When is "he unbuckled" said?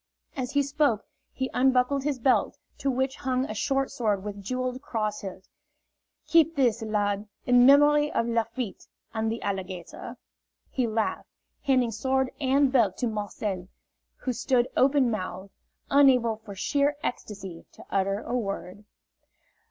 1.31-2.01